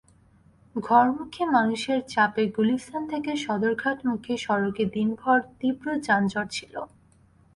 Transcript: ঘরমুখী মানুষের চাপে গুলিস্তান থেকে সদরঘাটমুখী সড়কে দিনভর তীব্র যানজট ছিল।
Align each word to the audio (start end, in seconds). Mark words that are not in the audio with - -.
ঘরমুখী 0.75 1.43
মানুষের 1.47 1.99
চাপে 2.07 2.43
গুলিস্তান 2.57 3.03
থেকে 3.07 3.31
সদরঘাটমুখী 3.45 4.33
সড়কে 4.37 4.83
দিনভর 4.95 5.37
তীব্র 5.59 5.87
যানজট 6.07 6.47
ছিল। 6.51 6.73